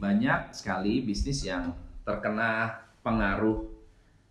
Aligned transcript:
banyak 0.00 0.56
sekali 0.56 1.04
bisnis 1.04 1.44
yang 1.44 1.76
terkena 2.08 2.72
pengaruh 3.04 3.68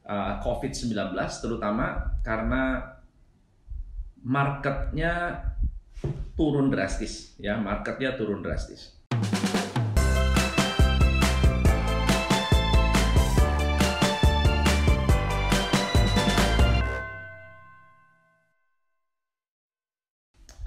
uh, 0.01 0.42
COVID-19 0.42 1.13
terutama 1.13 2.17
karena 2.25 2.81
marketnya 4.25 5.45
turun 6.33 6.74
drastis 6.74 7.37
ya 7.37 7.53
marketnya 7.61 8.18
turun 8.18 8.41
drastis. 8.41 8.97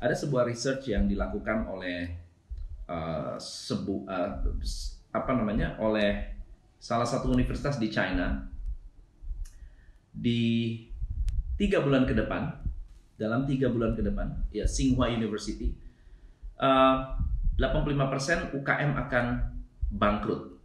Ada 0.02 0.18
sebuah 0.18 0.50
research 0.50 0.90
yang 0.90 1.06
dilakukan 1.06 1.70
oleh 1.70 2.10
uh, 2.88 3.34
sebu 3.36 4.06
uh, 4.08 4.42
apa 5.12 5.30
namanya 5.36 5.76
oleh 5.78 6.32
salah 6.82 7.06
satu 7.06 7.30
universitas 7.30 7.78
di 7.78 7.92
China 7.92 8.42
di 10.12 10.74
tiga 11.60 11.80
bulan 11.84 12.08
ke 12.08 12.14
depan 12.16 12.48
dalam 13.20 13.46
tiga 13.46 13.70
bulan 13.70 13.94
ke 13.94 14.02
depan 14.02 14.28
ya 14.50 14.66
Tsinghua 14.66 15.12
University 15.12 15.70
uh, 16.58 17.14
85% 17.60 18.56
UKM 18.56 18.90
akan 18.96 19.26
bangkrut 19.92 20.58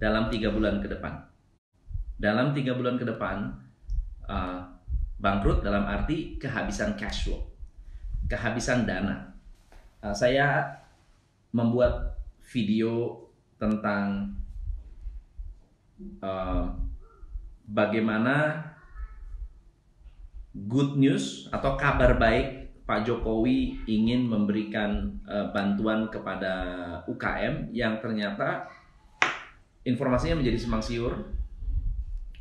dalam 0.00 0.32
tiga 0.32 0.50
bulan 0.50 0.80
ke 0.80 0.88
depan 0.88 1.28
dalam 2.20 2.52
tiga 2.56 2.74
bulan 2.74 2.96
ke 2.96 3.04
depan 3.04 3.52
uh, 4.26 4.60
bangkrut 5.20 5.60
dalam 5.60 5.84
arti 5.84 6.40
kehabisan 6.40 6.96
cash 6.96 7.28
flow 7.28 7.50
kehabisan 8.30 8.86
dana. 8.86 9.34
Uh, 9.98 10.14
saya 10.14 10.79
membuat 11.50 12.18
video 12.50 13.26
tentang 13.58 14.34
uh, 16.22 16.66
bagaimana 17.66 18.66
good 20.54 20.98
news 20.98 21.46
atau 21.54 21.78
kabar 21.78 22.18
baik 22.18 22.82
Pak 22.82 23.06
Jokowi 23.06 23.86
ingin 23.86 24.26
memberikan 24.26 25.14
uh, 25.30 25.54
bantuan 25.54 26.10
kepada 26.10 26.54
UKM 27.06 27.70
yang 27.70 28.02
ternyata 28.02 28.66
informasinya 29.86 30.42
menjadi 30.42 30.58
simpang 30.58 30.82
siur. 30.82 31.14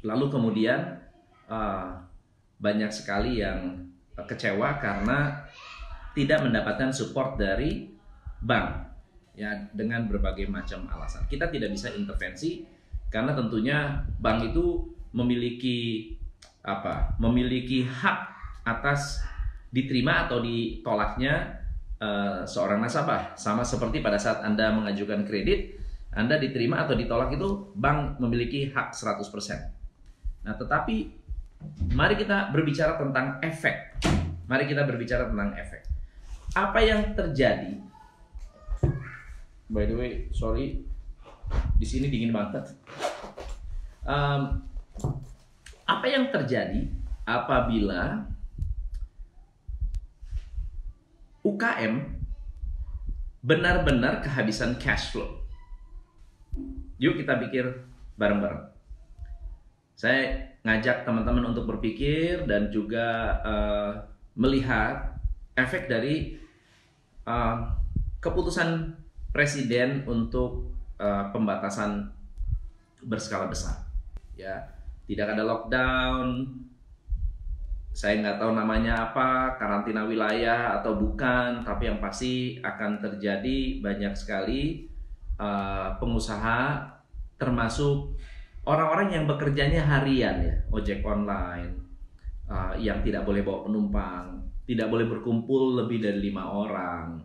Lalu 0.01 0.25
kemudian 0.33 0.97
uh, 1.45 2.01
banyak 2.57 2.89
sekali 2.89 3.45
yang 3.45 3.93
kecewa 4.17 4.81
karena 4.81 5.45
tidak 6.17 6.41
mendapatkan 6.41 6.89
support 6.89 7.37
dari 7.37 7.93
bank 8.41 8.88
ya 9.39 9.55
dengan 9.71 10.03
berbagai 10.11 10.51
macam 10.51 10.83
alasan. 10.91 11.23
Kita 11.31 11.47
tidak 11.47 11.71
bisa 11.71 11.87
intervensi 11.95 12.67
karena 13.07 13.31
tentunya 13.31 14.03
bank 14.19 14.51
itu 14.51 14.91
memiliki 15.15 16.11
apa? 16.59 17.15
Memiliki 17.23 17.87
hak 17.87 18.19
atas 18.67 19.23
diterima 19.71 20.27
atau 20.27 20.43
ditolaknya 20.43 21.63
uh, 22.03 22.43
seorang 22.43 22.83
nasabah. 22.83 23.39
Sama 23.39 23.63
seperti 23.63 24.03
pada 24.03 24.19
saat 24.19 24.43
Anda 24.43 24.75
mengajukan 24.75 25.23
kredit, 25.23 25.79
Anda 26.11 26.35
diterima 26.35 26.83
atau 26.83 26.99
ditolak 26.99 27.31
itu 27.31 27.71
bank 27.79 28.19
memiliki 28.19 28.67
hak 28.75 28.91
100%. 28.91 30.43
Nah, 30.43 30.53
tetapi 30.59 30.95
mari 31.95 32.19
kita 32.19 32.51
berbicara 32.51 32.99
tentang 32.99 33.39
efek. 33.39 34.03
Mari 34.51 34.67
kita 34.67 34.83
berbicara 34.83 35.31
tentang 35.31 35.55
efek 35.55 35.99
apa 36.57 36.79
yang 36.81 37.13
terjadi 37.13 37.77
by 39.69 39.85
the 39.85 39.95
way 39.95 40.11
sorry. 40.33 40.81
Di 41.77 41.85
sini 41.85 42.09
dingin 42.09 42.33
banget. 42.33 42.73
Um, 44.05 44.65
apa 45.85 46.05
yang 46.05 46.29
terjadi 46.29 46.89
apabila 47.25 48.25
UKM 51.41 51.93
benar-benar 53.41 54.21
kehabisan 54.21 54.77
cash 54.77 55.13
flow? 55.15 55.41
Yuk 56.99 57.17
kita 57.17 57.39
pikir 57.39 57.65
bareng-bareng. 58.19 58.69
Saya 59.95 60.51
ngajak 60.67 61.07
teman-teman 61.07 61.55
untuk 61.55 61.63
berpikir 61.63 62.43
dan 62.43 62.67
juga 62.67 63.39
uh, 63.41 63.91
melihat 64.35 65.15
efek 65.55 65.87
dari 65.87 66.35
uh, 67.23 67.71
keputusan 68.19 68.98
presiden 69.29 70.03
untuk 70.09 70.73
uh, 70.97 71.29
pembatasan 71.29 72.09
berskala 73.05 73.47
besar. 73.47 73.87
Ya, 74.35 74.71
tidak 75.07 75.35
ada 75.35 75.43
lockdown. 75.45 76.47
Saya 77.89 78.21
nggak 78.23 78.39
tahu 78.39 78.51
namanya 78.55 79.11
apa, 79.11 79.59
karantina 79.59 80.07
wilayah 80.07 80.79
atau 80.79 80.95
bukan, 80.95 81.65
tapi 81.67 81.89
yang 81.89 81.99
pasti 81.99 82.55
akan 82.63 83.01
terjadi 83.03 83.83
banyak 83.83 84.13
sekali 84.15 84.87
uh, 85.35 85.97
pengusaha, 85.99 86.79
termasuk 87.35 88.15
orang-orang 88.63 89.19
yang 89.19 89.25
bekerjanya 89.27 89.83
harian 89.83 90.37
ya, 90.39 90.55
ojek 90.71 91.03
online, 91.03 91.75
uh, 92.47 92.71
yang 92.79 93.03
tidak 93.03 93.27
boleh 93.27 93.43
bawa 93.43 93.67
penumpang, 93.67 94.47
tidak 94.63 94.87
boleh 94.87 95.09
berkumpul 95.09 95.83
lebih 95.83 95.99
dari 95.99 96.29
lima 96.29 96.45
orang. 96.45 97.19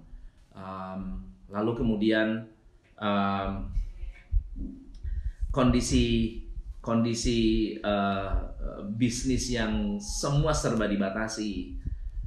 Um, 0.54 1.33
lalu 1.54 1.70
kemudian 1.78 2.42
um, 2.98 3.70
kondisi 5.54 6.42
kondisi 6.82 7.72
uh, 7.80 8.50
bisnis 8.98 9.54
yang 9.54 9.96
semua 10.02 10.50
serba 10.50 10.90
dibatasi 10.90 11.78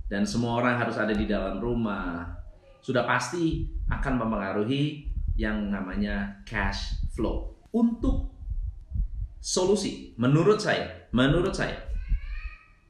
dan 0.08 0.24
semua 0.24 0.64
orang 0.64 0.80
harus 0.80 0.96
ada 0.96 1.12
di 1.12 1.28
dalam 1.28 1.60
rumah 1.60 2.24
sudah 2.80 3.04
pasti 3.04 3.68
akan 3.92 4.24
mempengaruhi 4.24 5.12
yang 5.36 5.70
namanya 5.70 6.42
cash 6.48 6.96
flow. 7.12 7.52
Untuk 7.76 8.32
solusi, 9.44 10.16
menurut 10.16 10.58
saya, 10.58 11.12
menurut 11.12 11.52
saya 11.52 11.78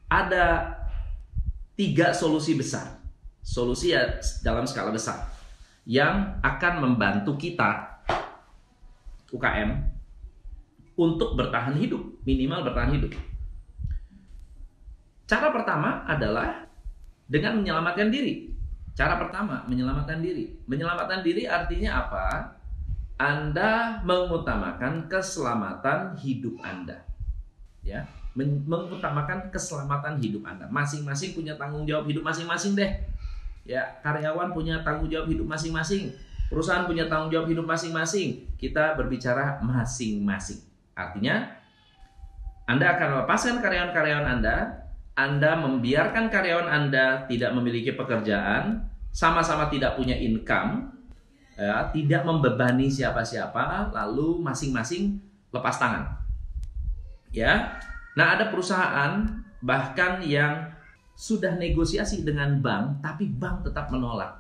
ada 0.07 0.77
tiga 1.73 2.13
solusi 2.13 2.55
besar. 2.55 3.01
Solusi 3.41 3.91
ya 3.91 4.21
dalam 4.45 4.69
skala 4.69 4.93
besar 4.93 5.36
yang 5.87 6.43
akan 6.43 6.83
membantu 6.83 7.39
kita 7.39 8.03
UKM 9.31 9.71
untuk 10.99 11.39
bertahan 11.39 11.79
hidup, 11.79 12.03
minimal 12.27 12.67
bertahan 12.67 12.91
hidup. 12.99 13.15
Cara 15.27 15.47
pertama 15.55 16.03
adalah 16.03 16.67
dengan 17.31 17.63
menyelamatkan 17.63 18.11
diri. 18.11 18.51
Cara 18.99 19.15
pertama, 19.15 19.63
menyelamatkan 19.67 20.19
diri. 20.19 20.59
Menyelamatkan 20.67 21.23
diri 21.23 21.47
artinya 21.47 22.03
apa? 22.03 22.25
Anda 23.15 24.03
mengutamakan 24.03 25.07
keselamatan 25.07 26.19
hidup 26.19 26.59
Anda. 26.63 27.03
Ya 27.85 28.03
mengutamakan 28.37 29.49
keselamatan 29.49 30.21
hidup 30.21 30.45
Anda. 30.45 30.69
Masing-masing 30.69 31.33
punya 31.33 31.57
tanggung 31.57 31.89
jawab 31.89 32.05
hidup 32.05 32.21
masing-masing 32.21 32.77
deh. 32.77 32.91
Ya, 33.67 33.99
karyawan 33.99 34.55
punya 34.55 34.79
tanggung 34.81 35.11
jawab 35.11 35.27
hidup 35.27 35.43
masing-masing. 35.43 36.15
Perusahaan 36.47 36.87
punya 36.87 37.11
tanggung 37.11 37.27
jawab 37.27 37.51
hidup 37.51 37.67
masing-masing. 37.67 38.47
Kita 38.55 38.95
berbicara 38.95 39.59
masing-masing. 39.59 40.63
Artinya, 40.95 41.51
Anda 42.63 42.95
akan 42.95 43.07
melepaskan 43.19 43.59
karyawan-karyawan 43.59 44.27
Anda, 44.39 44.87
Anda 45.19 45.59
membiarkan 45.59 46.31
karyawan 46.31 46.67
Anda 46.71 47.27
tidak 47.27 47.51
memiliki 47.51 47.91
pekerjaan, 47.91 48.87
sama-sama 49.11 49.67
tidak 49.67 49.99
punya 49.99 50.15
income, 50.15 50.87
ya, 51.59 51.91
tidak 51.91 52.23
membebani 52.23 52.87
siapa-siapa, 52.87 53.91
lalu 53.91 54.39
masing-masing 54.39 55.19
lepas 55.51 55.75
tangan. 55.75 56.23
Ya, 57.35 57.75
Nah, 58.17 58.33
ada 58.33 58.49
perusahaan 58.49 59.29
bahkan 59.61 60.25
yang 60.25 60.73
sudah 61.17 61.57
negosiasi 61.57 62.21
dengan 62.21 62.61
bank, 62.61 63.01
tapi 63.01 63.25
bank 63.25 63.65
tetap 63.65 63.89
menolak. 63.89 64.37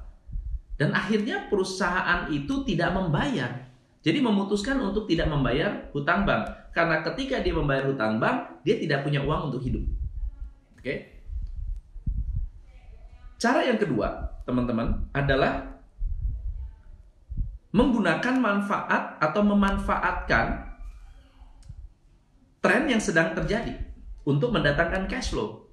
Dan 0.77 0.93
akhirnya 0.93 1.49
perusahaan 1.49 2.29
itu 2.29 2.61
tidak 2.69 2.93
membayar. 2.93 3.65
Jadi 4.05 4.21
memutuskan 4.21 4.77
untuk 4.85 5.09
tidak 5.09 5.25
membayar 5.25 5.89
hutang 5.89 6.21
bank. 6.21 6.45
Karena 6.77 7.01
ketika 7.01 7.41
dia 7.41 7.57
membayar 7.57 7.89
hutang 7.89 8.21
bank, 8.21 8.61
dia 8.61 8.77
tidak 8.77 9.01
punya 9.01 9.25
uang 9.25 9.49
untuk 9.49 9.65
hidup. 9.65 9.81
Oke. 10.77 11.17
Cara 13.41 13.65
yang 13.65 13.81
kedua, 13.81 14.37
teman-teman, 14.45 15.01
adalah 15.17 15.81
menggunakan 17.73 18.37
manfaat 18.37 19.17
atau 19.17 19.41
memanfaatkan 19.41 20.45
tren 22.61 22.85
yang 22.85 23.01
sedang 23.01 23.33
terjadi 23.33 23.73
untuk 24.23 24.53
mendatangkan 24.53 25.09
cash 25.09 25.33
flow. 25.33 25.66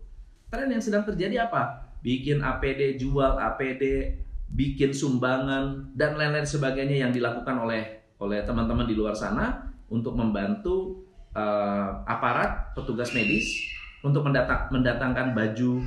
Tren 0.54 0.70
yang 0.70 0.78
sedang 0.78 1.02
terjadi 1.02 1.50
apa? 1.50 1.82
Bikin 2.06 2.38
APD, 2.38 2.94
jual 2.94 3.34
APD, 3.42 4.14
bikin 4.54 4.94
sumbangan 4.94 5.90
dan 5.98 6.14
lain-lain 6.14 6.46
sebagainya 6.46 7.02
yang 7.02 7.10
dilakukan 7.10 7.58
oleh 7.58 8.06
oleh 8.22 8.46
teman-teman 8.46 8.86
di 8.86 8.94
luar 8.94 9.18
sana 9.18 9.66
untuk 9.90 10.14
membantu 10.14 11.02
uh, 11.34 12.06
aparat 12.06 12.70
petugas 12.78 13.10
medis 13.10 13.66
untuk 14.06 14.22
mendatang, 14.22 14.70
mendatangkan 14.70 15.34
baju 15.34 15.82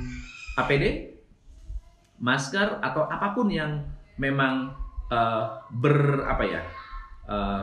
APD, 0.60 1.16
masker 2.20 2.84
atau 2.84 3.08
apa 3.08 3.32
pun 3.32 3.48
yang 3.48 3.88
memang 4.20 4.76
uh, 5.08 5.64
ber 5.72 6.28
apa 6.28 6.44
ya 6.44 6.62
uh, 7.24 7.62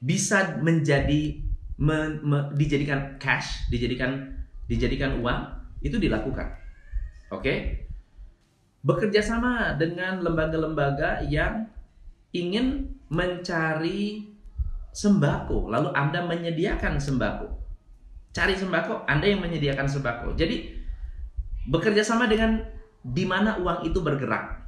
bisa 0.00 0.56
menjadi 0.64 1.44
me, 1.76 2.24
me, 2.24 2.38
dijadikan 2.56 3.20
cash, 3.20 3.68
dijadikan 3.68 4.32
dijadikan 4.64 5.20
uang 5.20 5.65
itu 5.80 5.96
dilakukan. 6.00 6.56
Oke. 7.32 7.42
Okay? 7.42 7.58
Bekerja 8.86 9.18
sama 9.18 9.74
dengan 9.74 10.22
lembaga-lembaga 10.22 11.18
yang 11.26 11.66
ingin 12.30 12.86
mencari 13.10 14.30
sembako, 14.96 15.68
lalu 15.68 15.92
Anda 15.92 16.24
menyediakan 16.24 16.96
sembako. 16.96 17.52
Cari 18.32 18.54
sembako, 18.56 19.04
Anda 19.04 19.26
yang 19.28 19.44
menyediakan 19.44 19.88
sembako. 19.88 20.38
Jadi 20.38 20.72
bekerja 21.68 22.00
sama 22.00 22.24
dengan 22.30 22.64
di 23.04 23.24
mana 23.28 23.60
uang 23.60 23.84
itu 23.84 24.00
bergerak. 24.00 24.64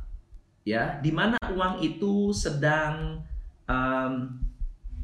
Ya, 0.68 1.00
di 1.00 1.08
mana 1.08 1.40
uang 1.48 1.80
itu 1.80 2.28
sedang 2.36 3.24
um, 3.64 4.12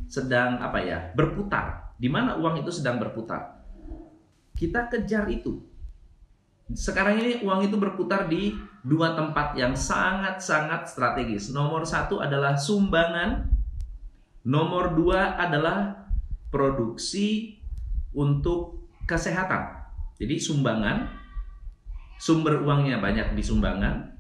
sedang 0.08 0.60
apa 0.60 0.78
ya? 0.84 0.98
berputar. 1.16 1.96
Di 1.96 2.12
mana 2.12 2.36
uang 2.36 2.60
itu 2.60 2.68
sedang 2.68 3.00
berputar. 3.00 3.64
Kita 4.52 4.92
kejar 4.92 5.24
itu. 5.32 5.64
Sekarang 6.72 7.20
ini 7.20 7.44
uang 7.44 7.69
itu 7.69 7.76
berputar 7.76 8.25
di 8.25 8.56
dua 8.81 9.12
tempat 9.12 9.52
yang 9.52 9.76
sangat-sangat 9.76 10.88
strategis. 10.88 11.52
Nomor 11.52 11.84
satu 11.84 12.25
adalah 12.25 12.56
sumbangan. 12.56 13.52
Nomor 14.49 14.96
dua 14.96 15.37
adalah 15.37 16.08
produksi 16.49 17.61
untuk 18.14 18.88
kesehatan. 19.05 19.84
Jadi 20.20 20.38
sumbangan, 20.38 21.11
sumber 22.20 22.62
uangnya 22.62 23.02
banyak 23.02 23.34
di 23.34 23.43
sumbangan, 23.43 24.14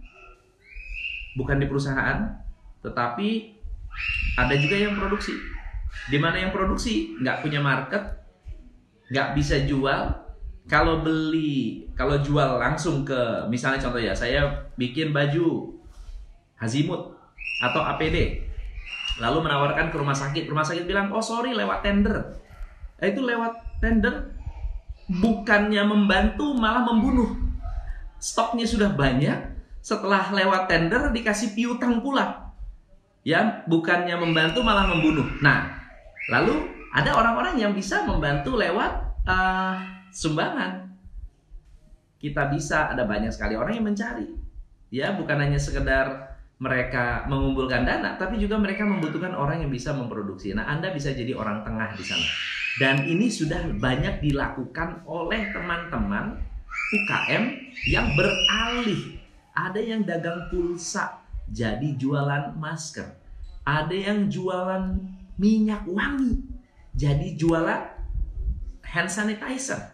bukan 1.38 1.56
di 1.62 1.66
perusahaan, 1.70 2.34
tetapi 2.82 3.28
ada 4.40 4.54
juga 4.58 4.76
yang 4.76 4.98
produksi. 4.98 5.38
Di 6.10 6.18
mana 6.18 6.42
yang 6.42 6.50
produksi 6.50 7.14
nggak 7.22 7.46
punya 7.46 7.62
market, 7.62 8.02
nggak 9.12 9.38
bisa 9.38 9.62
jual, 9.62 10.23
kalau 10.64 11.04
beli, 11.04 11.84
kalau 11.92 12.16
jual 12.24 12.56
langsung 12.56 13.04
ke 13.04 13.44
misalnya 13.52 13.84
contoh 13.84 14.00
ya, 14.00 14.16
saya 14.16 14.48
bikin 14.80 15.12
baju 15.12 15.76
Hazimut 16.56 17.12
atau 17.60 17.82
APD, 17.84 18.40
lalu 19.20 19.38
menawarkan 19.44 19.92
ke 19.92 19.96
rumah 20.00 20.16
sakit, 20.16 20.48
rumah 20.48 20.64
sakit 20.64 20.88
bilang, 20.88 21.12
oh 21.12 21.20
sorry 21.20 21.52
lewat 21.52 21.84
tender, 21.84 22.40
eh, 23.02 23.12
itu 23.12 23.20
lewat 23.20 23.82
tender 23.84 24.32
bukannya 25.20 25.84
membantu 25.84 26.56
malah 26.56 26.88
membunuh, 26.88 27.36
stoknya 28.16 28.64
sudah 28.64 28.96
banyak, 28.96 29.36
setelah 29.84 30.32
lewat 30.32 30.72
tender 30.72 31.12
dikasih 31.12 31.52
piutang 31.52 32.00
pula, 32.00 32.54
ya 33.20 33.66
bukannya 33.68 34.16
membantu 34.16 34.64
malah 34.64 34.88
membunuh. 34.88 35.28
Nah, 35.44 35.68
lalu 36.32 36.72
ada 36.96 37.12
orang-orang 37.12 37.60
yang 37.60 37.76
bisa 37.76 38.08
membantu 38.08 38.56
lewat 38.56 38.92
uh, 39.28 39.76
sumbangan. 40.14 40.94
Kita 42.22 42.48
bisa 42.48 42.88
ada 42.94 43.04
banyak 43.04 43.34
sekali 43.34 43.58
orang 43.58 43.74
yang 43.74 43.86
mencari. 43.90 44.30
Ya, 44.94 45.12
bukan 45.12 45.36
hanya 45.42 45.58
sekedar 45.58 46.38
mereka 46.62 47.26
mengumpulkan 47.26 47.82
dana, 47.82 48.14
tapi 48.14 48.38
juga 48.38 48.56
mereka 48.56 48.86
membutuhkan 48.86 49.34
orang 49.34 49.66
yang 49.66 49.68
bisa 49.74 49.90
memproduksi. 49.90 50.54
Nah, 50.54 50.70
Anda 50.70 50.94
bisa 50.94 51.10
jadi 51.10 51.34
orang 51.34 51.66
tengah 51.66 51.92
di 51.98 52.04
sana. 52.06 52.24
Dan 52.78 53.04
ini 53.04 53.28
sudah 53.28 53.74
banyak 53.76 54.22
dilakukan 54.22 55.02
oleh 55.04 55.50
teman-teman 55.50 56.38
UKM 56.94 57.44
yang 57.90 58.06
beralih. 58.14 59.18
Ada 59.52 59.82
yang 59.82 60.06
dagang 60.06 60.48
pulsa 60.48 61.20
jadi 61.50 61.94
jualan 61.98 62.54
masker. 62.56 63.06
Ada 63.66 63.94
yang 63.94 64.30
jualan 64.30 64.96
minyak 65.34 65.82
wangi 65.90 66.46
jadi 66.94 67.34
jualan 67.34 67.82
hand 68.86 69.10
sanitizer 69.10 69.93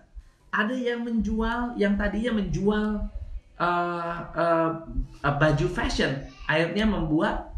ada 0.50 0.74
yang 0.74 1.06
menjual 1.06 1.78
yang 1.78 1.94
tadinya 1.94 2.42
menjual 2.42 3.06
uh, 3.58 4.18
uh, 4.34 4.70
uh, 5.22 5.34
baju 5.38 5.66
fashion 5.70 6.26
akhirnya 6.50 6.86
membuat 6.86 7.54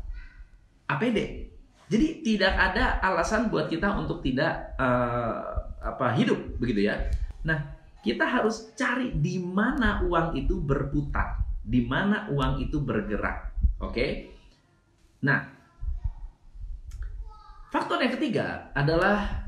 APD 0.89 1.49
jadi 1.93 2.25
tidak 2.25 2.55
ada 2.57 3.01
alasan 3.05 3.53
buat 3.53 3.69
kita 3.69 3.93
untuk 4.01 4.25
tidak 4.25 4.77
uh, 4.81 5.69
apa 5.83 6.17
hidup 6.17 6.57
begitu 6.57 6.89
ya. 6.89 6.97
Nah 7.45 7.83
kita 8.01 8.25
harus 8.25 8.73
cari 8.73 9.13
di 9.13 9.37
mana 9.37 10.01
uang 10.09 10.33
itu 10.41 10.57
berputar 10.57 11.43
di 11.63 11.85
mana 11.87 12.27
uang 12.33 12.59
itu 12.65 12.83
bergerak 12.83 13.55
oke? 13.79 13.95
Okay? 13.95 14.11
nah 15.23 15.47
faktor 17.71 18.03
yang 18.03 18.11
ketiga 18.19 18.75
adalah 18.75 19.47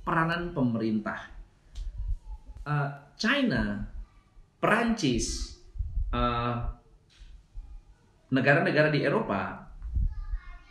peranan 0.00 0.56
pemerintah 0.56 1.28
uh, 2.70 2.88
China, 3.18 3.82
Perancis, 4.62 5.58
eh, 6.14 6.54
negara-negara 8.30 8.94
di 8.94 9.02
Eropa 9.02 9.66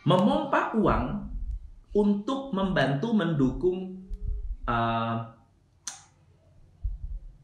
memompa 0.08 0.72
uang 0.80 1.04
untuk 1.92 2.54
membantu 2.56 3.12
mendukung 3.12 4.00
uh, 4.64 4.72
eh, 4.72 5.16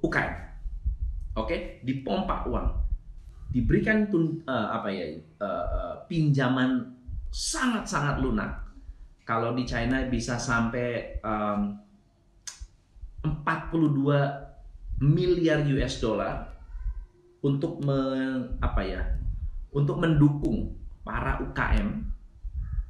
UKM. 0.01 0.35
Oke, 1.37 1.45
okay? 1.45 1.61
dipompa 1.85 2.49
uang, 2.49 2.69
diberikan 3.53 4.09
tun, 4.09 4.41
uh, 4.49 4.73
apa 4.73 4.89
ya 4.89 5.05
uh, 5.43 5.67
uh, 5.69 5.95
pinjaman 6.09 6.97
sangat-sangat 7.29 8.25
lunak. 8.25 8.65
Kalau 9.27 9.53
di 9.53 9.67
China 9.67 10.01
bisa 10.09 10.39
sampai 10.41 11.21
um, 11.21 11.86
42 13.45 15.03
miliar 15.03 15.61
US 15.77 16.01
dollar 16.01 16.57
untuk 17.45 17.85
me, 17.85 17.99
apa 18.59 18.83
ya 18.83 19.03
untuk 19.77 20.01
mendukung 20.01 20.73
para 21.05 21.39
UKM 21.45 22.03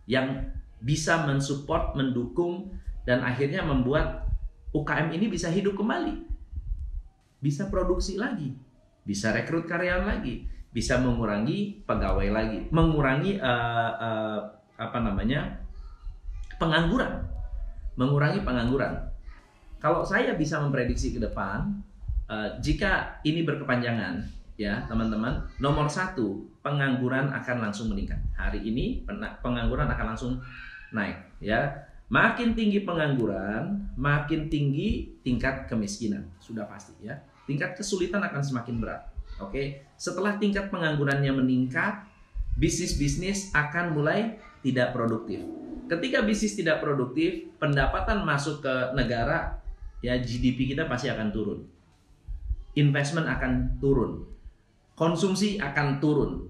yang 0.07 0.55
bisa 0.79 1.27
mensupport, 1.27 1.99
mendukung 1.99 2.71
dan 3.03 3.27
akhirnya 3.27 3.67
membuat 3.67 4.27
UKM 4.71 5.11
ini 5.15 5.27
bisa 5.27 5.51
hidup 5.51 5.75
kembali, 5.75 6.27
bisa 7.43 7.67
produksi 7.67 8.15
lagi, 8.21 8.55
bisa 9.03 9.35
rekrut 9.35 9.67
karyawan 9.67 10.07
lagi, 10.07 10.47
bisa 10.71 11.01
mengurangi 11.01 11.83
pegawai 11.89 12.29
lagi, 12.31 12.59
mengurangi 12.71 13.41
uh, 13.43 13.93
uh, 13.99 14.41
apa 14.77 14.99
namanya 15.01 15.65
pengangguran, 16.61 17.25
mengurangi 17.97 18.45
pengangguran. 18.45 19.06
Kalau 19.87 20.03
saya 20.03 20.35
bisa 20.35 20.59
memprediksi 20.59 21.15
ke 21.15 21.23
depan, 21.23 21.79
uh, 22.27 22.59
jika 22.59 23.23
ini 23.23 23.47
berkepanjangan, 23.47 24.19
ya 24.59 24.83
teman-teman, 24.91 25.47
nomor 25.63 25.87
satu 25.87 26.43
pengangguran 26.59 27.31
akan 27.31 27.71
langsung 27.71 27.95
meningkat. 27.95 28.19
Hari 28.35 28.67
ini 28.67 29.07
pengangguran 29.39 29.87
akan 29.87 30.07
langsung 30.11 30.43
naik, 30.91 31.39
ya. 31.39 31.87
Makin 32.11 32.59
tinggi 32.59 32.83
pengangguran, 32.83 33.95
makin 33.95 34.51
tinggi 34.51 35.23
tingkat 35.23 35.71
kemiskinan, 35.71 36.35
sudah 36.43 36.67
pasti 36.67 37.07
ya. 37.07 37.23
Tingkat 37.47 37.79
kesulitan 37.79 38.27
akan 38.27 38.43
semakin 38.43 38.83
berat. 38.83 39.07
Oke, 39.39 39.87
setelah 39.95 40.35
tingkat 40.43 40.67
penganggurannya 40.67 41.31
meningkat, 41.31 42.03
bisnis-bisnis 42.59 43.55
akan 43.55 43.95
mulai 43.95 44.35
tidak 44.67 44.91
produktif. 44.91 45.47
Ketika 45.87 46.27
bisnis 46.27 46.59
tidak 46.59 46.83
produktif, 46.83 47.55
pendapatan 47.63 48.27
masuk 48.27 48.67
ke 48.67 48.75
negara 48.99 49.63
ya 50.05 50.17
GDP 50.21 50.77
kita 50.77 50.89
pasti 50.91 51.09
akan 51.09 51.29
turun. 51.33 51.61
Investment 52.77 53.27
akan 53.29 53.81
turun. 53.81 54.25
Konsumsi 54.97 55.57
akan 55.61 56.01
turun. 56.01 56.49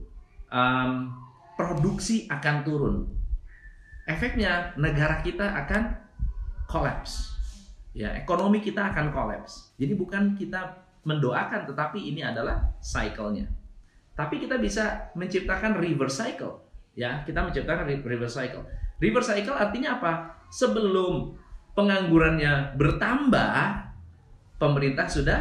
Um, 0.50 1.14
produksi 1.58 2.26
akan 2.30 2.56
turun. 2.62 2.96
Efeknya 4.06 4.74
negara 4.78 5.18
kita 5.22 5.50
akan 5.66 5.98
collapse. 6.70 7.34
Ya, 7.96 8.12
ekonomi 8.14 8.60
kita 8.62 8.92
akan 8.92 9.10
collapse. 9.10 9.74
Jadi 9.80 9.96
bukan 9.96 10.36
kita 10.36 10.84
mendoakan 11.06 11.64
tetapi 11.70 12.12
ini 12.12 12.22
adalah 12.22 12.76
cycle-nya. 12.82 13.46
Tapi 14.12 14.42
kita 14.42 14.58
bisa 14.58 15.10
menciptakan 15.14 15.78
reverse 15.78 16.18
cycle. 16.18 16.60
Ya, 16.98 17.22
kita 17.24 17.46
menciptakan 17.46 17.86
reverse 18.04 18.36
cycle. 18.36 18.64
Reverse 19.00 19.28
cycle 19.32 19.56
artinya 19.56 20.00
apa? 20.00 20.12
Sebelum 20.48 21.36
penganggurannya 21.76 22.74
bertambah, 22.74 23.52
pemerintah 24.56 25.06
sudah 25.06 25.40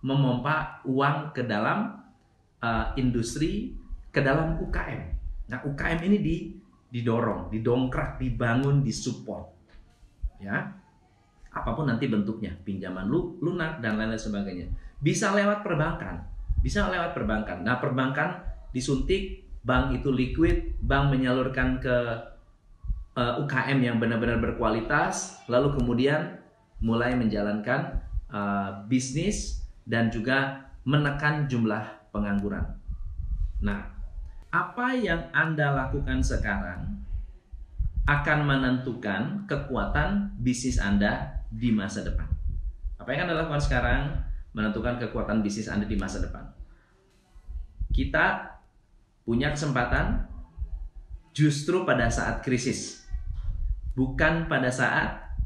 memompa 0.00 0.80
uang 0.88 1.36
ke 1.36 1.44
dalam 1.44 2.00
uh, 2.64 2.96
industri, 2.96 3.76
ke 4.08 4.24
dalam 4.24 4.56
UKM. 4.56 5.00
Nah, 5.52 5.60
UKM 5.60 6.00
ini 6.08 6.18
di 6.24 6.36
didorong, 6.90 7.52
didongkrak, 7.52 8.18
dibangun, 8.18 8.82
disupport. 8.82 9.46
Ya. 10.42 10.74
Apa 11.50 11.76
pun 11.76 11.86
nanti 11.86 12.08
bentuknya, 12.08 12.56
pinjaman 12.64 13.06
lu, 13.06 13.38
lunak 13.44 13.78
dan 13.84 14.00
lain-lain 14.00 14.18
sebagainya. 14.18 14.66
Bisa 14.98 15.36
lewat 15.36 15.62
perbankan. 15.62 16.24
Bisa 16.64 16.88
lewat 16.88 17.12
perbankan. 17.12 17.62
Nah, 17.62 17.78
perbankan 17.78 18.42
disuntik, 18.72 19.44
bank 19.60 19.92
itu 19.92 20.08
liquid, 20.08 20.80
bank 20.80 21.12
menyalurkan 21.12 21.78
ke 21.82 21.96
uh, 23.16 23.20
eh, 23.20 23.34
UKM 23.42 23.78
yang 23.80 23.96
benar-benar 23.98 24.38
berkualitas, 24.38 25.42
lalu 25.50 25.74
kemudian 25.78 26.38
mulai 26.80 27.12
menjalankan 27.14 28.00
uh, 28.30 28.84
bisnis 28.86 29.64
dan 29.84 30.08
juga 30.08 30.70
menekan 30.86 31.46
jumlah 31.50 32.10
pengangguran. 32.10 32.64
Nah, 33.60 33.90
apa 34.50 34.96
yang 34.96 35.30
Anda 35.30 35.76
lakukan 35.76 36.24
sekarang 36.24 37.00
akan 38.08 38.38
menentukan 38.42 39.46
kekuatan 39.46 40.34
bisnis 40.42 40.80
Anda 40.82 41.44
di 41.52 41.70
masa 41.70 42.02
depan. 42.02 42.26
Apa 42.98 43.14
yang 43.14 43.28
Anda 43.28 43.44
lakukan 43.44 43.62
sekarang 43.62 44.02
menentukan 44.50 44.98
kekuatan 44.98 45.44
bisnis 45.46 45.70
Anda 45.70 45.86
di 45.86 45.94
masa 45.94 46.18
depan. 46.18 46.42
Kita 47.94 48.58
punya 49.22 49.54
kesempatan 49.54 50.26
justru 51.30 51.86
pada 51.86 52.10
saat 52.10 52.42
krisis, 52.42 52.99
bukan 54.00 54.48
pada 54.48 54.72
saat 54.72 55.36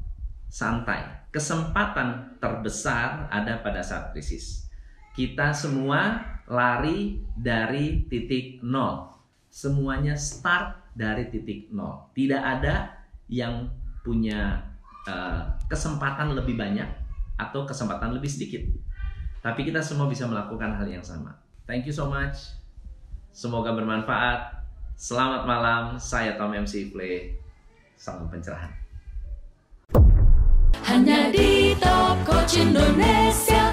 santai. 0.47 1.03
Kesempatan 1.35 2.39
terbesar 2.39 3.27
ada 3.27 3.59
pada 3.59 3.83
saat 3.83 4.15
krisis. 4.15 4.71
Kita 5.19 5.51
semua 5.51 6.23
lari 6.47 7.19
dari 7.35 8.07
titik 8.07 8.63
nol. 8.63 9.11
Semuanya 9.51 10.15
start 10.15 10.95
dari 10.95 11.27
titik 11.35 11.75
nol. 11.75 12.15
Tidak 12.15 12.39
ada 12.39 12.95
yang 13.27 13.67
punya 14.07 14.63
uh, 15.11 15.59
kesempatan 15.67 16.39
lebih 16.39 16.55
banyak 16.55 16.87
atau 17.35 17.67
kesempatan 17.67 18.15
lebih 18.15 18.31
sedikit. 18.31 18.63
Tapi 19.43 19.67
kita 19.67 19.83
semua 19.83 20.07
bisa 20.07 20.31
melakukan 20.31 20.71
hal 20.79 20.87
yang 20.87 21.03
sama. 21.03 21.35
Thank 21.67 21.91
you 21.91 21.95
so 21.95 22.07
much. 22.07 22.55
Semoga 23.35 23.75
bermanfaat. 23.75 24.63
Selamat 24.95 25.43
malam, 25.43 25.99
saya 25.99 26.39
Tom 26.39 26.55
MC 26.55 26.95
Play. 26.95 27.44
Salam 27.97 28.29
pencerahan. 28.29 28.73
Hanya 30.85 31.33
di 31.33 31.73
Top 31.81 32.21
Coach 32.29 32.61
Indonesia. 32.61 33.64